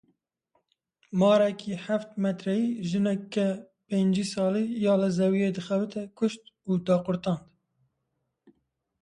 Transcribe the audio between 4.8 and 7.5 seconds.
ya li zeviyê dixebitî kuşt û daqurtand!